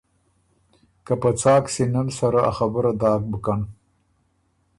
که 1.05 1.13
په 1.21 1.29
څاک 1.41 1.63
سینۀ 1.73 2.01
ن 2.05 2.09
سره 2.19 2.39
ا 2.49 2.51
خبُره 2.57 2.91
داک 3.01 3.21
بُکن۔ 3.31 3.61